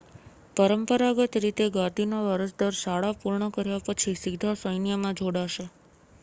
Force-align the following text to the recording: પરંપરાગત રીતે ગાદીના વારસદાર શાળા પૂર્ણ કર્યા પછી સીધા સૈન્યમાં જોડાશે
પરંપરાગત 0.55 1.35
રીતે 1.43 1.67
ગાદીના 1.75 2.21
વારસદાર 2.23 2.79
શાળા 2.79 3.13
પૂર્ણ 3.19 3.53
કર્યા 3.53 3.85
પછી 3.85 4.15
સીધા 4.23 4.57
સૈન્યમાં 4.63 5.21
જોડાશે 5.21 5.69